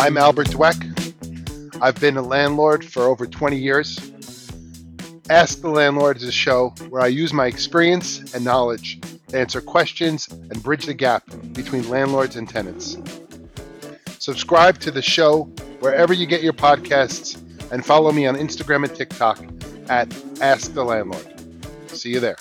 [0.00, 0.80] I'm Albert Dweck.
[1.82, 3.98] I've been a landlord for over 20 years.
[5.28, 9.60] Ask the Landlord is a show where I use my experience and knowledge to answer
[9.60, 12.96] questions and bridge the gap between landlords and tenants.
[14.18, 15.42] Subscribe to the show
[15.80, 17.36] wherever you get your podcasts
[17.70, 19.38] and follow me on Instagram and TikTok
[19.90, 20.08] at
[20.40, 21.26] Ask the Landlord.
[21.88, 22.38] See you there.